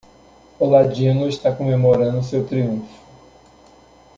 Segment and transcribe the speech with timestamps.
[0.59, 2.99] O ladino está comemorando seu triunfo.